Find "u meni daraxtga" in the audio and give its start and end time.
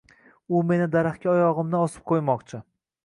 0.59-1.31